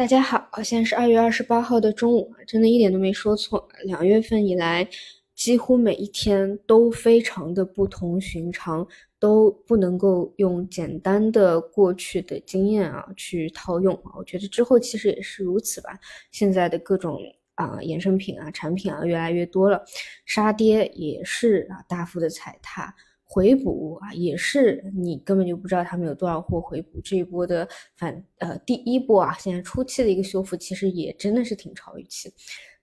[0.00, 3.68] 大家好，现在是二月二十八号的中午，真的一点都没说错。
[3.84, 4.88] 两月份以来，
[5.34, 13.92] 几乎每一天都非常的不同寻常，都不能够用简单的过去的经验啊去套用。
[14.16, 15.90] 我觉得之后其实也是如此吧。
[16.32, 17.20] 现在的各种
[17.56, 19.84] 啊衍生品啊产品啊越来越多了，
[20.24, 22.94] 杀跌也是啊大幅的踩踏。
[23.32, 27.00] 回补啊，也是你根本就不知道他们有多少货回补。
[27.00, 32.28] 这一波的反呃第一波啊，现在初期的一个修复，其实也真的是挺超预期。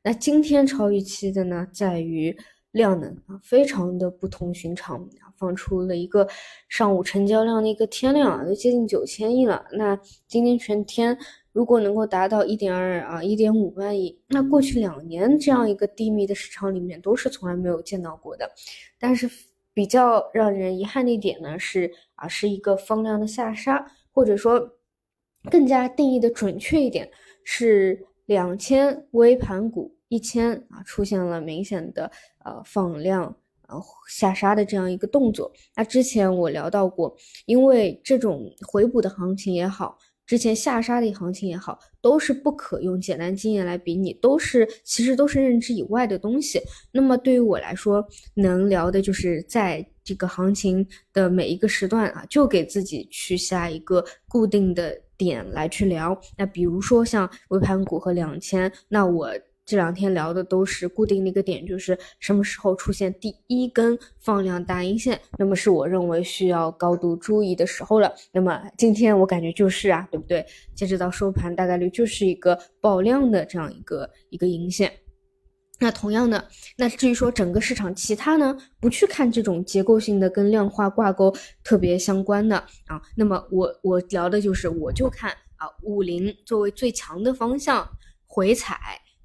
[0.02, 2.34] 那今天超预期的呢，在于
[2.72, 5.06] 量能啊，非常的不同寻常，
[5.38, 6.26] 放出了一个
[6.70, 9.66] 上午成交量的一个天量啊，都接近九千亿了。
[9.74, 11.18] 那今天全天
[11.52, 18.50] 如果能够达到一点二啊一点五万亿，那过去两年这样一个低迷的市场里面都是从来没有见到过的。
[18.98, 19.30] 但是。
[19.78, 24.72] 比较让人遗憾的一点呢，是啊，是一个放量的下杀，或者说
[25.52, 27.08] 更加定义的准确一点，
[27.44, 32.10] 是两千微盘股一千啊出现了明显的
[32.44, 33.26] 呃放量
[33.68, 35.52] 呃下杀的这样一个动作。
[35.76, 39.96] 那之前我聊到过，因为这种回补的行情也好。
[40.28, 46.62] 之前下杀的行情也好，都是不可用简单经验来比拟，都是其实都是认知以外的东西。
[46.92, 56.20] 那么对于我来说，能聊的就是在这个行情的每一个时段啊，就给自己去下一个固定的点来去聊。
[56.38, 59.32] 那比如说像微盘股和两千，那我。
[59.68, 68.10] 这两天聊的都是固定的一个点，就是什么时候出现第一根放量大阴线，那么是我认为需要高度注意的时候了。
[68.32, 70.46] 那么今天我感觉就是啊，对不对？
[70.74, 74.90] 截止到收盘，大概率就是一个爆量的这样一个一个阴线。
[75.80, 76.48] 那同样的，
[76.78, 87.86] 那至于说整个市场其他呢，不去看这种结构性的跟量化挂钩特别相关的啊，那么我我聊的就是我就看啊，五零作为最强的方向
[88.26, 88.78] 回踩。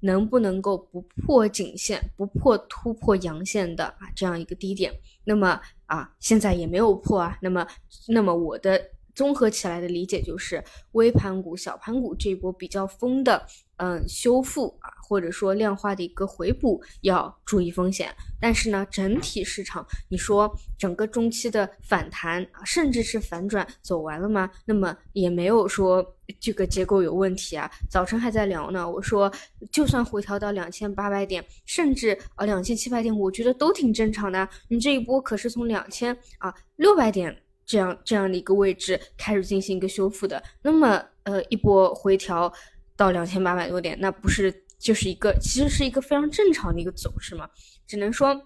[0.03, 4.93] 能不能够不破颈线、不破突破阳线的啊这样一个低点？
[5.23, 7.37] 那么啊，现在也没有破啊。
[7.41, 7.65] 那么，
[8.09, 8.81] 那么我的
[9.13, 10.63] 综合起来的理解就是，
[10.93, 13.45] 微盘股、小盘股这一波比较疯的。
[13.77, 18.15] 嗯，修复啊，或者说量化的一个回补要注意风险。
[18.39, 24.49] 但是呢，整体市场，你说整个中期的反弹啊，甚至是反转走完了吗？
[24.63, 26.05] 那么也没有说
[26.39, 27.69] 这个结构有问题啊。
[27.89, 29.29] 早晨还在聊呢，我说
[29.71, 34.47] 就算回调到两千八百点，甚至啊两千七百点，我觉得都挺正常的。
[34.69, 37.35] 你这一波可是从两千啊六百点
[37.65, 42.53] 这样这样的一个位置开始进行一个修复的，那么呃一波回调。
[42.95, 47.49] 到两千八百多点，那不是就是一个，其实是一个非常正常的一个走势嘛？
[47.87, 48.39] 只能说，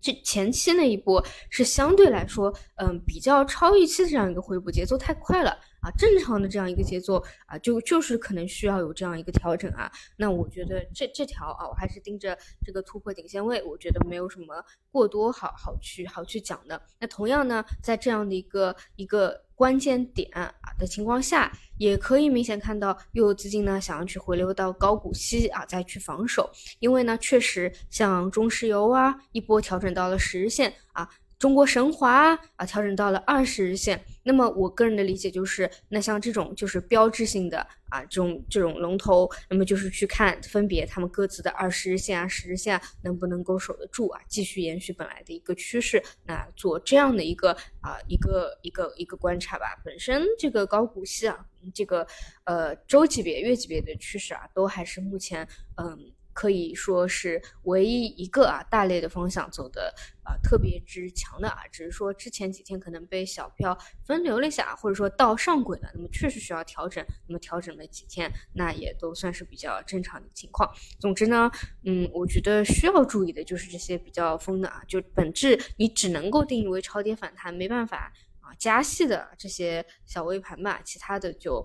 [0.00, 5.56] 这前期那一波是相对来说，嗯，比较超预期的这样一个回补节奏太快了。
[5.84, 9.92] 啊，正常的这样一个节奏啊，就就是可能需要有这样一个调整啊。
[10.16, 16.80] 那我觉得这这条啊，我还是盯着这个突破顶线位，我觉得没有什么过多好好去好去讲的。
[16.98, 31.06] 那同样呢，在这样的一个一个关键点啊的情况下，也可以明显看到又有资金呢想要去回流到高股息啊，再去防守，因为呢，确实像中石油啊，一波调整到了十日线啊。
[31.44, 34.02] 中国神华啊，调整到了二十日线。
[34.22, 37.58] 那么我个人的理解就是，那像这种就是标志性的
[37.90, 49.78] 啊，这种这种龙头，那么就是去看分别他们各自的二十日线啊、十日线啊能不能够守得住啊，继续延续本来的一个趋势，那做这样的一个啊一个一个一个观察吧。
[49.84, 51.44] 本身这个高股息啊，
[51.74, 52.06] 这个
[52.44, 56.10] 呃周级别、月级别的趋势啊，都还是目前嗯。
[56.34, 70.68] 可以说是唯一一个啊大类的方向走的啊特别之强的啊，只是说之前几天可能被小票分流了一下，或者说到上轨了，那么确实需要调整，那么调整了几天，那也都算是比较正常的情况。
[70.98, 71.50] 总之呢，
[71.84, 81.62] 嗯，我觉得需要注意的就是这些比较疯的啊，就本质你只能够定义为超跌反弹，没办法啊加息的这些小微盘吧，其他的就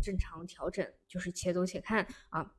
[0.00, 2.52] 正常调整，就是且走且看啊。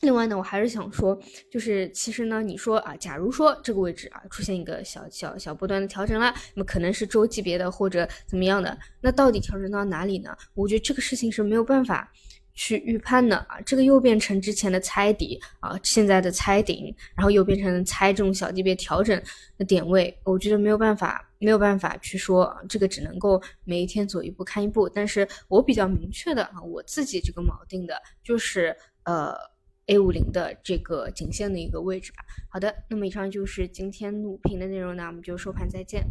[0.00, 10.36] 另外呢，我还是想说，就是其实呢，你说啊，假如说这个位置啊出现一个小小小波段的调整了，那么可能是周级别的或者怎么样的，那到底调整到哪里呢？
[10.54, 12.08] 我觉得这个事情是没有办法
[12.54, 13.60] 去预判的啊。
[13.66, 19.20] 这个又变成之前的猜底啊，现在的猜顶，然后又变成猜这种小级别调整
[19.56, 24.88] 的点位，我觉得没有办法，没有办法去说，这个只能够每一天走一步看一步。
[24.88, 29.34] 但是我比较明确的啊，我自己这个锚定的就是呃。
[29.88, 32.24] A 五零的这个颈线的一个位置吧。
[32.48, 36.06] 好的，那么以上就是今天录屏的内容呢，我们就收盘再见。